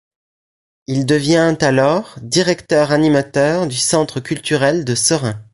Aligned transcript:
Il 0.87 1.05
devient 1.05 1.55
alors 1.61 2.15
directeur-animateur 2.23 3.67
du 3.67 3.75
Centre 3.75 4.19
culturel 4.19 4.83
de 4.83 4.95
Seraing. 4.95 5.37